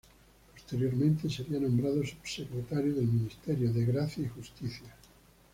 Posteriormente 0.51 1.29
sería 1.29 1.59
nombrado 1.59 2.03
subsecretario 2.03 2.95
del 2.95 3.05
Ministerio 3.05 3.71
de 3.71 3.85
Gracia 3.85 4.23
y 4.25 4.29
Justicia. 4.29 4.95